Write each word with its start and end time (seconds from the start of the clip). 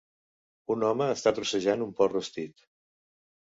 Un 0.75 0.85
home 0.87 1.07
està 1.15 1.33
trossejant 1.41 1.85
un 1.87 1.93
porc 2.01 2.17
rostit. 2.17 2.67